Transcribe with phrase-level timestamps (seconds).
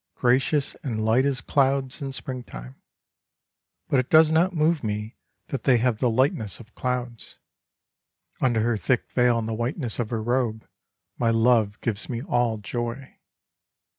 [0.15, 2.73] Gracious and light as clouds in Spring time;
[3.87, 5.15] But it does not move me
[5.49, 7.37] that they have the lightness of clouds—
[8.41, 10.67] Under her thick veil and the whiteness of her robe,
[11.19, 13.19] my love gives me all joy.